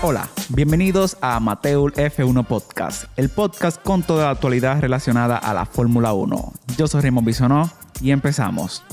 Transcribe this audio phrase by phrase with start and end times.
[0.00, 5.66] Hola, bienvenidos a Amateur F1 Podcast, el podcast con toda la actualidad relacionada a la
[5.66, 6.52] Fórmula 1.
[6.76, 7.68] Yo soy Raymond Bisonó
[8.00, 8.84] y empezamos.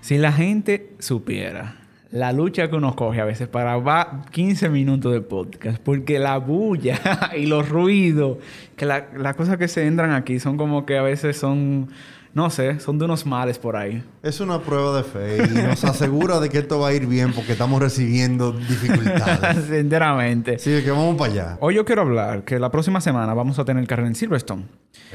[0.00, 1.76] Si la gente supiera
[2.10, 6.38] la lucha que uno coge a veces para va 15 minutos de podcast, porque la
[6.38, 6.98] bulla
[7.36, 8.38] y los ruidos,
[8.74, 11.90] que las cosas que se entran aquí son como que a veces son
[12.34, 14.02] no sé, son de unos males por ahí.
[14.22, 17.32] Es una prueba de fe y nos asegura de que esto va a ir bien
[17.32, 19.64] porque estamos recibiendo dificultades.
[19.68, 20.58] Sinceramente.
[20.58, 21.58] Sí, que vamos para allá.
[21.60, 24.64] Hoy yo quiero hablar que la próxima semana vamos a tener carrera en Silverstone.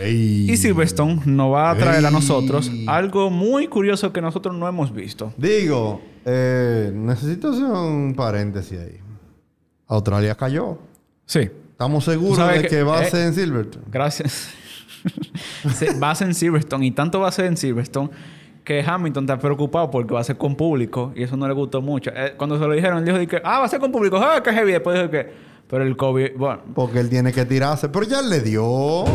[0.04, 4.94] Y Silverstone nos va a traer a nosotros algo muy curioso que nosotros no hemos
[4.94, 5.34] visto.
[5.38, 9.00] Digo, eh, necesito hacer un paréntesis ahí.
[9.88, 10.80] Australia cayó.
[11.26, 11.50] Sí.
[11.72, 13.86] Estamos seguros de que, va a eh, ser en Silverstone.
[13.92, 14.50] Gracias
[16.02, 18.10] va a ser en Silverstone y tanto va a ser en Silverstone
[18.64, 21.82] que Hamilton está preocupado porque va a ser con público y eso no le gustó
[21.82, 22.12] mucho.
[22.16, 24.42] Eh, cuando se lo dijeron, él dijo que, ah, va a ser con público, ah,
[24.44, 24.72] qué heavy.
[24.72, 25.32] Después dijo que,
[25.68, 26.62] pero el COVID, bueno.
[26.74, 29.06] Porque él tiene que tirarse, pero ya le dio.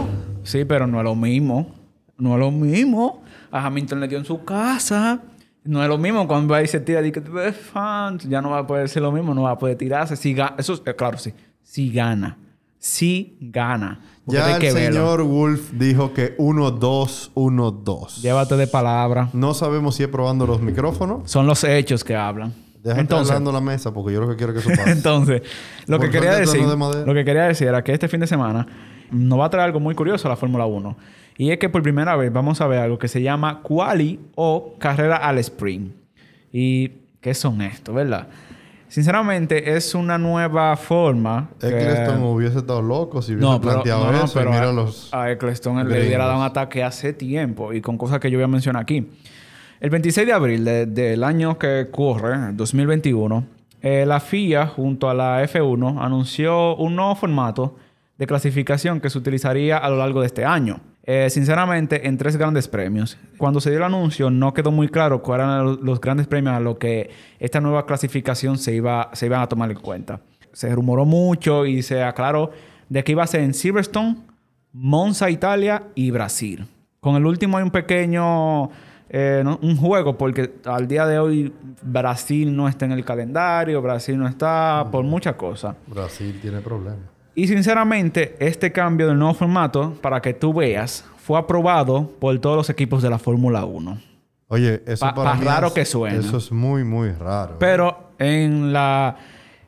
[0.42, 1.74] Sí, pero no es lo mismo.
[2.18, 3.22] No es lo mismo.
[3.50, 5.20] A Hamilton le dio en su casa.
[5.64, 7.20] No es lo mismo cuando va y se tira y que
[7.52, 10.16] fans, ya no va a poder ser lo mismo, no va a poder tirarse.
[10.16, 11.32] Si eso es, eh, claro, sí.
[11.62, 12.38] Si gana.
[12.78, 14.00] Si gana.
[14.26, 18.20] Ya el señor Wolf dijo que 1-2, 1-2.
[18.20, 19.30] Llévate de palabra.
[19.32, 21.30] No sabemos si es probando los micrófonos.
[21.30, 22.52] Son los hechos que hablan.
[22.82, 24.90] Déjate Entonces, hablando la mesa porque yo lo que quiero que eso pase.
[24.92, 25.42] Entonces,
[25.86, 28.66] lo que, quería decir, lo que quería decir era que este fin de semana
[29.10, 30.96] nos va a traer algo muy curioso a la Fórmula 1.
[31.38, 34.74] Y es que por primera vez vamos a ver algo que se llama quali o
[34.78, 35.92] carrera al sprint.
[36.52, 38.28] ¿Y qué son estos, verdad?
[38.88, 41.50] Sinceramente, es una nueva forma.
[41.60, 44.38] Eccleston hubiese estado loco si hubiese planteado eso.
[44.38, 47.98] Pero mira a, los a Eccleston le hubiera dado un ataque hace tiempo y con
[47.98, 49.10] cosas que yo voy a mencionar aquí.
[49.80, 53.44] El 26 de abril del año que corre, 2021,
[53.80, 57.76] eh, la FIA junto a la F1 anunció un nuevo formato
[58.16, 60.80] de clasificación que se utilizaría a lo largo de este año.
[61.10, 63.16] Eh, sinceramente, en tres grandes premios.
[63.38, 66.60] Cuando se dio el anuncio, no quedó muy claro cuáles eran los grandes premios a
[66.60, 67.08] los que
[67.38, 70.20] esta nueva clasificación se iba, se iban a tomar en cuenta.
[70.52, 72.50] Se rumoró mucho y se aclaró
[72.90, 74.18] de que iba a ser en Silverstone,
[74.74, 76.66] Monza, Italia y Brasil.
[77.00, 78.68] Con el último hay un pequeño
[79.08, 84.18] eh, un juego, porque al día de hoy Brasil no está en el calendario, Brasil
[84.18, 85.74] no está por muchas cosas.
[85.86, 87.17] Brasil tiene problemas.
[87.38, 92.56] Y sinceramente, este cambio del nuevo formato, para que tú veas, fue aprobado por todos
[92.56, 93.96] los equipos de la Fórmula 1.
[94.48, 96.18] Oye, eso pa para raro que suena.
[96.18, 97.54] Eso es muy, muy raro.
[97.60, 99.16] Pero en la,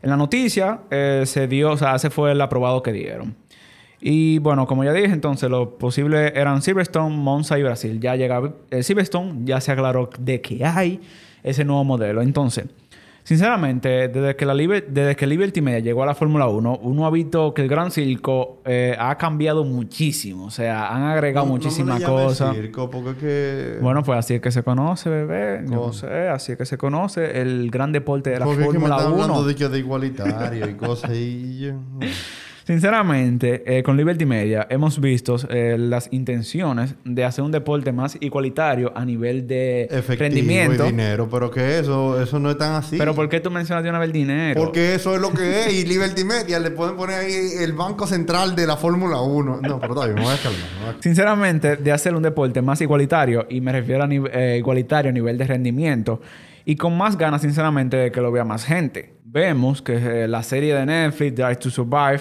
[0.03, 3.37] en la noticia eh, se dio, o sea, ese fue el aprobado que dieron.
[4.01, 8.01] Y bueno, como ya dije, entonces lo posible eran Silverstone, Monza y Brasil.
[8.01, 11.01] Ya llegaba el Silverstone, ya se aclaró de que hay
[11.45, 12.21] ese nuevo modelo.
[12.21, 12.65] Entonces,
[13.31, 17.11] Sinceramente, desde que, la desde que Liberty Media llegó a la Fórmula 1, uno ha
[17.13, 20.47] visto que el Gran Circo eh, ha cambiado muchísimo.
[20.47, 22.57] O sea, han agregado muchísimas cosas.
[22.57, 23.79] circo porque que...
[23.81, 25.63] Bueno, pues así es que se conoce, bebé.
[25.63, 28.73] no sé, así es que se conoce el gran deporte de la Fórmula 1.
[28.73, 31.71] Porque me hablando de, de igualitario y cosas y...
[32.67, 38.17] Sinceramente, eh, con Liberty Media hemos visto eh, las intenciones de hacer un deporte más
[38.21, 40.85] igualitario a nivel de Efectivo rendimiento.
[40.85, 42.97] Y dinero, pero que eso, eso no es tan así.
[42.99, 44.61] Pero ¿por qué tú mencionas de una vez el dinero?
[44.61, 45.73] Porque eso es lo que es.
[45.73, 49.61] Y Liberty Media le pueden poner ahí el banco central de la Fórmula 1.
[49.63, 50.97] No, pero todavía me voy a calmar.
[51.01, 55.39] Sinceramente, de hacer un deporte más igualitario, y me refiero a eh, igualitario a nivel
[55.39, 56.21] de rendimiento,
[56.65, 59.15] y con más ganas, sinceramente, de que lo vea más gente.
[59.25, 62.21] Vemos que la serie de Netflix, Drive to Survive,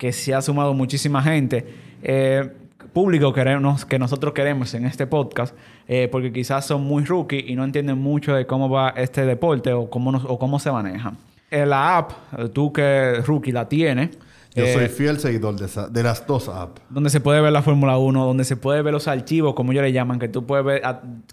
[0.00, 1.66] que se ha sumado muchísima gente.
[2.02, 2.50] Eh,
[2.94, 5.54] público queremos, que nosotros queremos en este podcast,
[5.86, 9.74] eh, porque quizás son muy rookie y no entienden mucho de cómo va este deporte
[9.74, 11.12] o cómo, o cómo se maneja.
[11.50, 12.12] En la app,
[12.54, 14.16] tú que rookie la tienes.
[14.54, 16.80] Yo soy eh, fiel seguidor de, de, las dos apps.
[16.88, 19.84] Donde se puede ver la Fórmula 1, donde se puede ver los archivos, como ellos
[19.84, 20.82] le llaman, que tú puedes ver,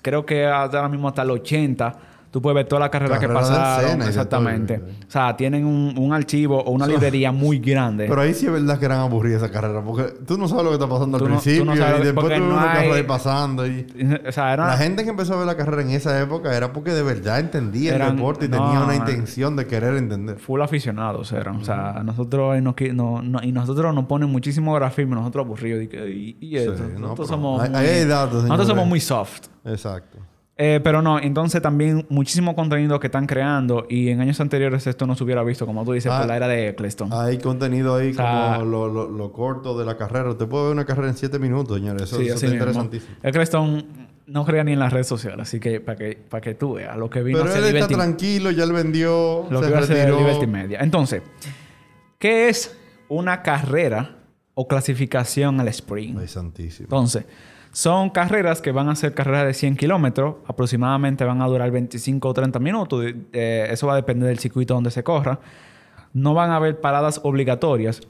[0.01, 1.99] creo que ahora mismo hasta el 80
[2.31, 4.01] Tú puedes ver toda la carrera, que pasaron.
[4.01, 4.81] exactamente.
[5.07, 8.07] O sea, tienen un, archivo o una librería muy grande.
[8.07, 9.81] Pero ahí sí es verdad que eran aburridas esa carrera.
[9.81, 11.73] Porque tú no sabes lo que está pasando al principio.
[11.73, 13.65] y después tú ves una carrera pasando.
[13.65, 13.87] Y...
[14.27, 14.67] O sea, era...
[14.67, 17.39] La gente que empezó a ver la carrera en esa época era porque de verdad
[17.39, 20.37] entendía el deporte y tenía una intención de querer entender.
[20.37, 21.57] Full aficionados eran.
[21.57, 22.61] O sea, nosotros...
[22.61, 25.15] Nos, no, no, y nosotros nos ponen muchísimo grafismo.
[25.15, 25.83] Nosotros aburridos.
[25.83, 26.75] Y, y, eso.
[26.97, 27.61] nosotros somos...
[27.61, 29.47] Hay, datos, nosotros somos muy soft.
[29.65, 30.17] Exacto.
[30.59, 35.05] Eh, pero no, entonces también muchísimo contenido que están creando y en años anteriores esto
[35.05, 37.13] no se hubiera visto, como tú dices, por ah, la era de Eccleston.
[37.13, 40.35] Hay contenido ahí como lo, corto de la carrera.
[40.35, 42.11] Te puedo ver una carrera en siete minutos, señores.
[42.11, 43.17] Eso, es interesantísimo.
[43.21, 43.85] Eccleston
[44.25, 46.97] no crea ni en las redes sociales, así que para que, para que tú veas
[46.97, 50.17] lo que vino Pero él está tranquilo, ya él vendió, lo se que retiró.
[50.17, 50.79] Liberty Media.
[50.81, 51.21] Entonces,
[52.17, 52.75] ¿qué es
[53.09, 54.17] una carrera
[54.55, 56.19] o clasificación al sprint?
[56.19, 56.85] Ay, santísimo.
[56.85, 57.25] Entonces,
[57.77, 62.27] son carreras que van a ser carreras de 100 kilómetros, aproximadamente van a durar 25
[62.27, 65.39] o 30 minutos, eso va a depender del circuito donde se corra.
[66.11, 68.01] No van a haber paradas obligatorias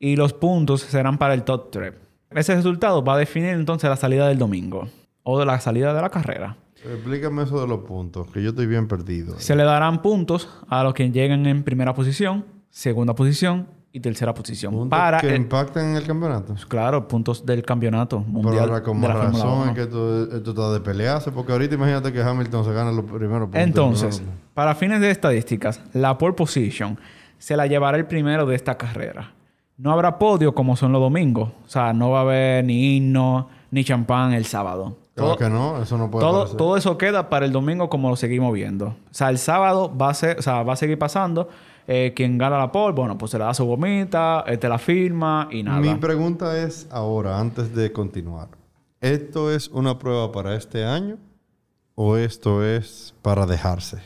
[0.00, 1.94] y los puntos serán para el top 3.
[2.30, 4.88] Ese resultado va a definir entonces la salida del domingo
[5.22, 6.56] o de la salida de la carrera.
[6.84, 9.38] Explícame eso de los puntos, que yo estoy bien perdido.
[9.38, 14.34] Se le darán puntos a los que lleguen en primera posición, segunda posición y tercera
[14.34, 14.72] posición.
[14.72, 16.56] ¿Puntos para que impacten en el campeonato?
[16.66, 18.54] Claro, puntos del campeonato mundial.
[18.54, 22.20] Pero ahora con más razón es que esto, está de pelearse, porque ahorita imagínate que
[22.20, 23.60] Hamilton se gana los primeros puntos.
[23.60, 26.98] Entonces, para fines de estadísticas, la pole position
[27.38, 29.32] se la llevará el primero de esta carrera.
[29.76, 31.50] No habrá podio como son los domingos.
[31.64, 34.96] O sea, no va a haber ni himno ni champán el sábado.
[35.14, 38.16] Claro que no, eso no puede todo, todo eso queda para el domingo como lo
[38.16, 38.86] seguimos viendo.
[38.86, 41.48] O sea, el sábado va a ser, o sea, va a seguir pasando.
[41.86, 45.48] Eh, quien gana la pole, bueno, pues se le da su gomita, este la firma
[45.50, 45.80] y nada.
[45.80, 48.48] Mi pregunta es ahora, antes de continuar.
[49.00, 51.18] ¿Esto es una prueba para este año
[51.94, 53.98] o esto es para dejarse?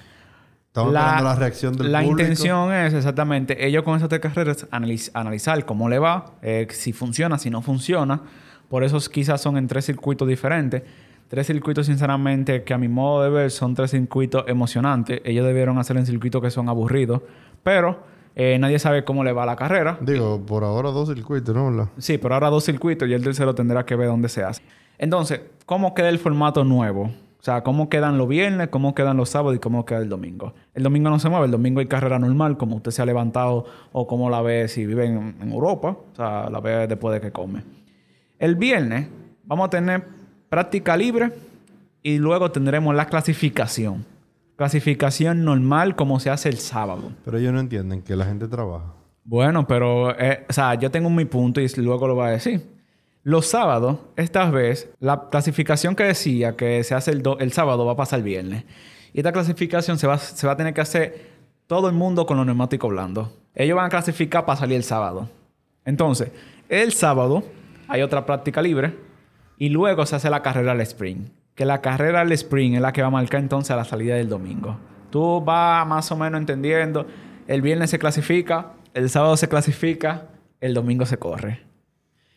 [0.66, 5.64] Estamos la, la reacción del la intención es exactamente, ellos con esas tres carreras analizar
[5.64, 8.22] cómo le va, eh, si funciona, si no funciona.
[8.68, 10.82] Por eso quizás son en tres circuitos diferentes.
[11.28, 15.20] Tres circuitos, sinceramente, que a mi modo de ver son tres circuitos emocionantes.
[15.24, 17.20] Ellos debieron hacer en circuitos que son aburridos.
[17.68, 17.98] Pero
[18.34, 19.98] eh, nadie sabe cómo le va la carrera.
[20.00, 21.90] Digo, por ahora dos circuitos, ¿no?
[21.98, 24.62] Sí, por ahora dos circuitos y el tercero tendrá que ver dónde se hace.
[24.96, 27.02] Entonces, ¿cómo queda el formato nuevo?
[27.02, 30.54] O sea, cómo quedan los viernes, cómo quedan los sábados y cómo queda el domingo.
[30.72, 33.66] El domingo no se mueve, el domingo hay carrera normal, como usted se ha levantado
[33.92, 37.20] o como la ve si vive en, en Europa, o sea, la ve después de
[37.20, 37.64] que come.
[38.38, 39.08] El viernes
[39.44, 40.04] vamos a tener
[40.48, 41.32] práctica libre
[42.02, 44.06] y luego tendremos la clasificación.
[44.58, 47.12] Clasificación normal como se hace el sábado.
[47.24, 48.92] Pero ellos no entienden que la gente trabaja.
[49.22, 52.68] Bueno, pero, eh, o sea, yo tengo mi punto y luego lo voy a decir.
[53.22, 57.92] Los sábados, esta vez, la clasificación que decía que se hace el, el sábado va
[57.92, 58.64] a pasar el viernes.
[59.12, 61.28] Y esta clasificación se va, se va a tener que hacer
[61.68, 63.28] todo el mundo con los neumáticos blandos.
[63.54, 65.30] Ellos van a clasificar para salir el sábado.
[65.84, 66.32] Entonces,
[66.68, 67.44] el sábado
[67.86, 68.92] hay otra práctica libre
[69.56, 71.37] y luego se hace la carrera al sprint.
[71.58, 74.14] Que la carrera al sprint es la que va a marcar entonces a la salida
[74.14, 74.78] del domingo.
[75.10, 77.04] Tú vas más o menos entendiendo,
[77.48, 80.28] el viernes se clasifica, el sábado se clasifica,
[80.60, 81.62] el domingo se corre.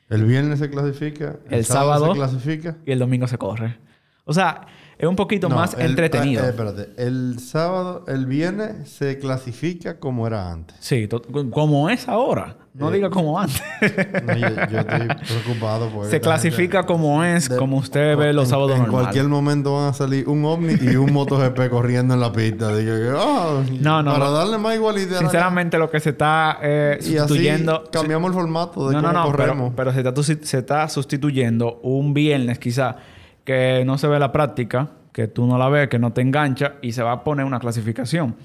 [0.09, 3.77] El viernes se clasifica, el, sábado, se clasifica y el domingo se corre.
[4.25, 4.67] O sea,
[5.01, 6.45] es un poquito más entretenido.
[6.45, 10.77] Eh, espérate, el sábado, el viernes se clasifica como era antes.
[10.79, 11.09] Sí,
[11.49, 12.57] como es ahora.
[12.75, 13.63] No eh, diga como antes.
[13.81, 19.27] yo, estoy preocupado por Se clasifica como es, como usted ve los sábados En cualquier
[19.27, 22.69] momento van a salir un ovni y un MotoGP corriendo en la pista.
[22.69, 25.17] Ah, no, no, para darle más igualdad.
[25.17, 27.85] Sinceramente, lo que se está eh, sustituyendo...
[27.91, 29.73] cambiamos el formato de cómo corremos.
[29.75, 32.97] Pero, se, está, se está sustituyendo un viernes quizá
[33.43, 36.73] que no se ve la práctica, que tú no la ves, que no te engancha
[36.81, 38.35] y se va a poner una clasificación.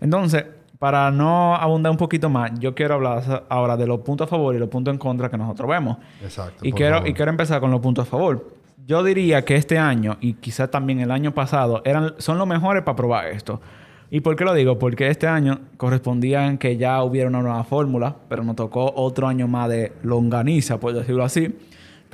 [0.00, 0.44] Entonces,
[0.78, 4.54] para no abundar un poquito más, yo quiero hablar ahora de los puntos a favor
[4.54, 5.98] y los puntos en contra que nosotros vemos.
[6.22, 6.66] Exacto.
[6.66, 8.56] Y, quiero, y quiero empezar con los puntos a favor.
[8.84, 12.82] Yo diría que este año y quizás también el año pasado eran, son los mejores
[12.82, 13.60] para probar esto.
[14.10, 14.78] ¿Y por qué lo digo?
[14.78, 19.48] Porque este año correspondían que ya hubiera una nueva fórmula, pero nos tocó otro año
[19.48, 21.56] más de longaniza, por decirlo así.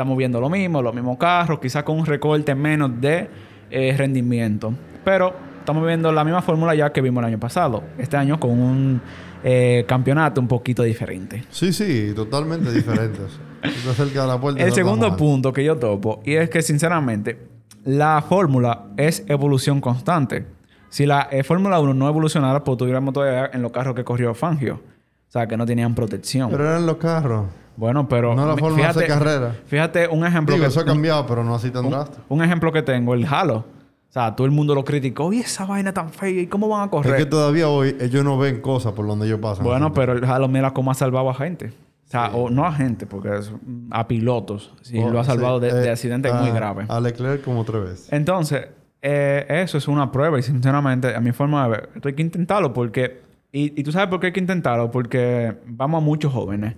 [0.03, 3.31] Estamos viendo lo mismo, los mismos carros, quizás con un recorte menos de
[3.71, 4.75] eh, rendimiento.
[5.05, 7.85] Pero estamos viendo la misma fórmula ya que vimos el año pasado.
[7.97, 9.01] Este año con un
[9.45, 11.45] eh, campeonato un poquito diferente.
[11.51, 13.21] Sí, sí, totalmente diferente.
[14.57, 17.39] el segundo punto que yo topo, y es que sinceramente,
[17.85, 20.47] la fórmula es evolución constante.
[20.89, 24.35] Si la eh, Fórmula 1 no evolucionara, pues tuviéramos todavía en los carros que corrió
[24.35, 24.81] Fangio.
[25.29, 26.51] O sea, que no tenían protección.
[26.51, 27.47] Pero eran los carros.
[27.76, 28.35] Bueno, pero...
[28.35, 29.57] No la forma de carrera.
[29.67, 30.55] Fíjate, un ejemplo...
[30.55, 32.23] Digo, eso ha cambiado, pero no así tan drástico.
[32.29, 33.64] Un ejemplo que tengo, el Halo.
[34.09, 35.33] O sea, todo el mundo lo criticó.
[35.33, 36.29] Y esa vaina tan fea.
[36.43, 37.14] ¿Y cómo van a correr?
[37.14, 39.64] Es que todavía hoy ellos no ven cosas por donde ellos pasan.
[39.64, 41.73] Bueno, pero el Halo mira cómo ha salvado a gente.
[42.07, 43.50] O sea, o no a gente, porque es
[43.91, 44.75] a pilotos.
[44.83, 46.91] Sí, lo ha salvado de, eh, accidentes muy graves.
[46.91, 48.12] A Leclerc como otra vez.
[48.12, 48.67] Entonces,
[49.00, 50.38] eh, eso es una prueba.
[50.38, 53.23] Y sinceramente, a mi forma de ver, esto hay que intentarlo porque...
[53.50, 54.91] Y, y tú sabes por qué hay que intentarlo.
[54.91, 56.75] Porque vamos a muchos jóvenes.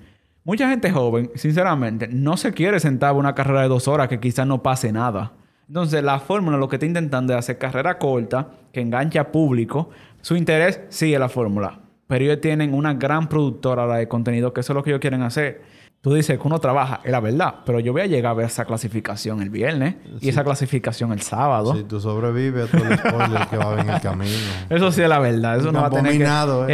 [0.47, 4.21] Mucha gente joven, sinceramente, no se quiere sentar a una carrera de dos horas que
[4.21, 5.33] quizás no pase nada.
[5.69, 9.89] Entonces, la fórmula lo que está intentando es hacer carrera corta, que enganche público.
[10.21, 11.81] Su interés sigue la fórmula.
[12.07, 15.23] Pero ellos tienen una gran productora de contenido, que eso es lo que ellos quieren
[15.23, 15.63] hacer.
[16.05, 18.45] Tú dices que uno trabaja, es la verdad, pero yo voy a llegar a ver
[18.45, 21.75] esa clasificación el viernes y esa clasificación el sábado.
[21.75, 24.31] Si tú sobrevives a todo el spoiler que va a haber en el camino.
[24.69, 25.57] Eso sí es la verdad.
[25.57, 26.25] Eso no, va a tener que...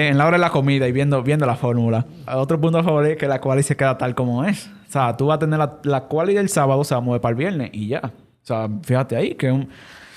[0.00, 0.08] ¿eh?
[0.08, 2.04] En la hora de la comida y viendo, viendo la fórmula.
[2.26, 4.66] Otro punto a favor es que la quali se queda tal como es.
[4.66, 7.20] O sea, tú vas a tener la, la quali del sábado, se va a mover
[7.20, 8.02] para el viernes y ya.
[8.04, 8.10] O
[8.42, 9.68] sea, fíjate ahí que un...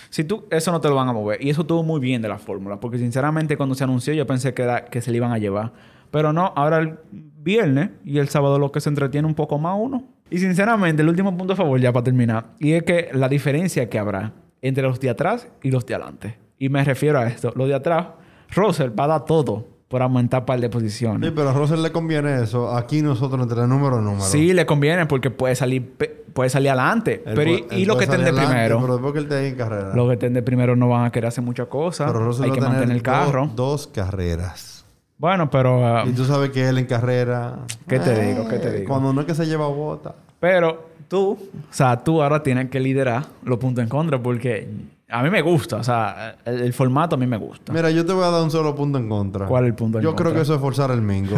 [0.10, 1.40] Si tú, eso no te lo van a mover.
[1.40, 2.80] Y eso estuvo muy bien de la fórmula.
[2.80, 5.72] Porque sinceramente cuando se anunció yo pensé que, era, que se le iban a llevar.
[6.10, 6.98] Pero no, ahora el
[7.44, 10.04] viernes y el sábado lo que se entretiene un poco más uno.
[10.30, 13.90] Y sinceramente, el último punto a favor ya para terminar, y es que la diferencia
[13.90, 16.38] que habrá entre los de atrás y los de adelante.
[16.58, 18.08] Y me refiero a esto, los de atrás,
[18.56, 21.30] Russell va a dar todo por aumentar par de posiciones.
[21.30, 22.76] Sí, pero a Russell le conviene eso.
[22.76, 24.24] Aquí nosotros entre número número.
[24.24, 25.94] Sí, le conviene porque puede salir,
[26.34, 27.22] puede salir adelante.
[27.24, 28.82] pero y, los que estén de primero.
[28.82, 29.94] Pero después que él esté en carrera.
[29.94, 32.12] Los que estén de primero no van a querer hacer muchas cosas.
[32.12, 33.52] Pero Russell Hay que mantener el carro.
[33.54, 34.73] dos carreras.
[35.18, 35.86] Bueno, pero...
[35.86, 37.60] Ah, y tú sabes que él en carrera...
[37.88, 38.48] ¿Qué te digo?
[38.48, 38.88] ¿Qué te digo?
[38.88, 40.16] Cuando no es que se lleva bota.
[40.40, 44.68] Pero tú, o sea, tú ahora tienes que liderar los puntos en contra porque
[45.10, 47.72] a mí me gusta, o sea, el, formato a mí me gusta.
[47.72, 49.46] Mira, yo te voy a dar un solo punto en contra.
[49.46, 50.24] ¿Cuál es el punto en yo contra?
[50.24, 51.36] Yo creo que eso es forzar el mingo.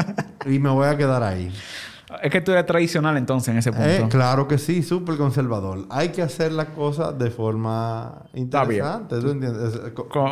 [0.46, 1.52] y me voy a quedar ahí.
[2.22, 3.88] Es que tú eres tradicional entonces en ese punto.
[3.88, 5.86] Eh, claro que sí, súper conservador.
[5.90, 9.20] Hay que hacer las cosas de forma interesante.
[9.20, 9.80] ¿Tú entiendes?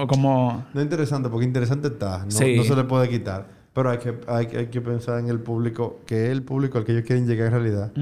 [0.07, 0.65] como...
[0.73, 2.25] No interesante, porque interesante está.
[2.25, 3.65] No, se le puede quitar.
[3.73, 6.93] Pero hay que, hay, que pensar en el público, que es el público al que
[6.93, 7.93] ellos quieren llegar en realidad.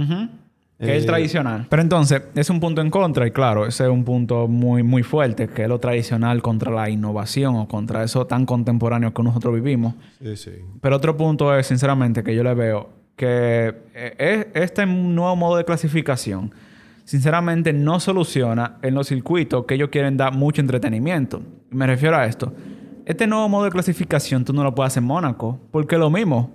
[0.79, 1.67] Que es eh, tradicional.
[1.71, 5.03] Pero entonces, es un punto en contra, y claro, ese es un punto muy, muy
[5.03, 9.55] fuerte, que es lo tradicional contra la innovación o contra eso tan contemporáneo que nosotros
[9.55, 9.95] vivimos.
[10.21, 10.51] Sí, sí.
[10.83, 15.65] Pero otro punto es, sinceramente, que yo le veo que eh, este nuevo modo de
[15.65, 16.55] clasificación,
[17.05, 21.43] sinceramente, no soluciona en los circuitos que ellos quieren dar mucho entretenimiento.
[21.71, 22.53] Me refiero a esto.
[23.05, 26.51] Este nuevo modo de clasificación tú no lo puedes hacer en Mónaco, porque lo mismo.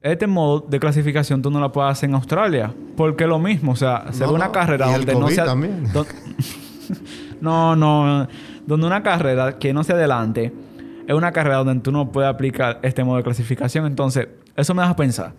[0.00, 3.72] Este modo de clasificación tú no lo puedes hacer en Australia, porque lo mismo.
[3.72, 5.42] O sea, se ve una carrera donde no se...
[7.40, 8.26] no, no.
[8.66, 10.52] Donde una carrera que no se adelante
[11.06, 13.86] es una carrera donde tú no puedes aplicar este modo de clasificación.
[13.86, 14.26] Entonces,
[14.56, 15.34] eso me deja pensar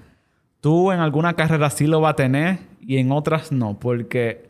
[0.63, 4.49] tú en alguna carrera sí lo vas a tener y en otras no, porque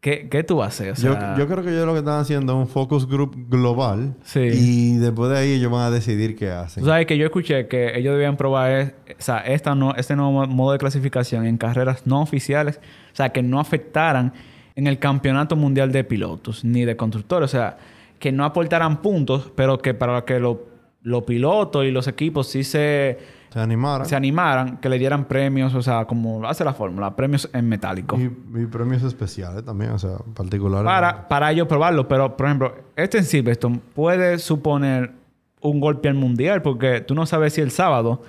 [0.00, 1.02] ¿qué, qué tú haces?
[1.02, 4.40] yo, yo, creo que ellos lo que están haciendo es un focus group global sí.
[4.40, 6.82] y después de ahí ellos van a decidir qué hacen.
[6.82, 10.46] Tú sabes que yo escuché que ellos debían probar o sea, esta no, este nuevo
[10.46, 12.80] modo de clasificación en carreras no oficiales,
[13.12, 14.32] o sea, que no afectaran
[14.76, 17.76] en el campeonato mundial de pilotos ni de constructores, o sea,
[18.18, 23.39] que no aportaran puntos, pero que para que los pilotos y los equipos sí se
[23.52, 24.06] se animaran.
[24.06, 28.16] Se animaran, que le dieran premios, o sea, como hace la fórmula, premios en metálico.
[28.18, 28.28] Y,
[28.66, 30.84] premios especiales también, o sea, particulares.
[30.84, 35.12] Para, para ellos probarlo, pero por ejemplo, este en Silverstone puede suponer
[35.60, 38.22] un golpe al mundial, porque tú no sabes si el sábado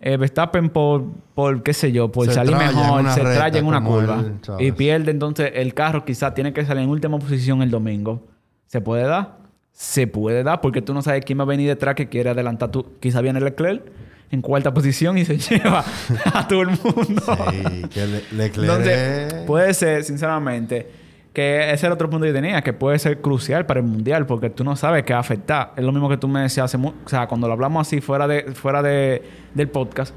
[0.00, 1.04] eh, Verstappen por,
[1.34, 4.22] por, qué sé yo, por salir mejor, se trae en una curva
[4.58, 8.22] y pierde, entonces el carro quizás tiene que salir en última posición el domingo.
[8.66, 9.45] ¿Se puede dar?
[9.76, 12.70] Se puede dar, porque tú no sabes quién va a venir detrás que quiere adelantar
[12.70, 12.94] tú.
[12.98, 13.82] Quizás viene Leclerc
[14.30, 15.84] en cuarta posición y se lleva
[16.32, 17.22] a todo el mundo.
[17.50, 19.44] Sí, que Leclerc...
[19.44, 20.88] puede ser, sinceramente,
[21.34, 24.24] que ese es el otro punto que tenía, que puede ser crucial para el mundial,
[24.24, 25.74] porque tú no sabes qué va a afectar.
[25.76, 26.78] Es lo mismo que tú me decías hace...
[26.78, 30.14] O sea, cuando lo hablamos así fuera, de, fuera de, del podcast,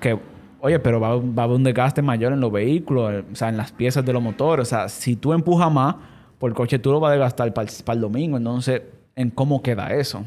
[0.00, 0.18] que...
[0.60, 3.56] Oye, pero va, va a haber un desgaste mayor en los vehículos, o sea, en
[3.56, 4.66] las piezas de los motores.
[4.66, 5.94] O sea, si tú empujas más,
[6.38, 8.36] por el coche tú lo vas a desgastar para para el domingo.
[8.36, 8.82] Entonces,
[9.18, 10.24] ¿en cómo queda eso?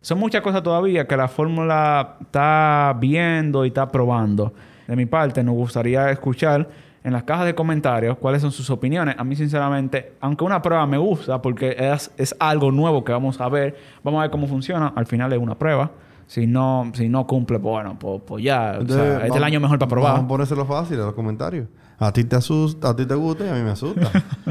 [0.00, 4.52] Son muchas cosas todavía que la fórmula está viendo y está probando.
[4.88, 6.68] De mi parte, nos gustaría escuchar
[7.04, 9.14] en las cajas de comentarios cuáles son sus opiniones.
[9.16, 13.40] A mí, sinceramente, aunque una prueba me gusta porque es, es algo nuevo que vamos
[13.40, 14.92] a ver, vamos a ver cómo funciona.
[14.96, 15.92] Al final es una prueba.
[16.26, 18.78] Si no, si no cumple, pues bueno, pues, pues ya.
[18.80, 20.12] o sea, es el año mejor para probar.
[20.14, 21.68] Vamos a ponérselo fácil en los comentarios.
[22.02, 24.10] A ti te asusta, a ti te gusta y a mí me asusta.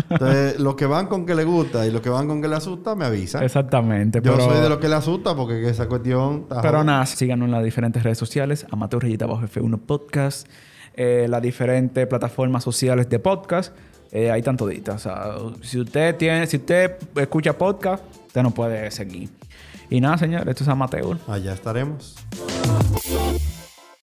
[0.10, 2.56] Entonces, los que van con que le gusta y los que van con que le
[2.56, 3.44] asusta, me avisan.
[3.44, 4.22] Exactamente.
[4.24, 6.46] Yo soy de los que le asusta porque esa cuestión...
[6.62, 8.66] pero nada, síganos en las diferentes redes sociales.
[8.72, 10.48] Amateur Rayita Bajo F1 Podcast.
[10.94, 13.76] Eh, las diferentes plataformas sociales de podcast.
[14.14, 16.48] Eh, hay tanto O sea, si usted tiene...
[16.48, 19.30] Si usted escucha podcast, usted no puede seguir.
[19.90, 20.48] Y nada, señor.
[20.48, 21.18] Esto es Amateur.
[21.28, 22.16] Allá estaremos.